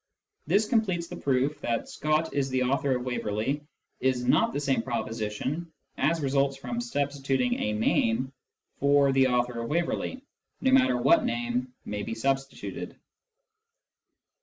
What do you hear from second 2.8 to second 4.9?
of Waverley" is not the same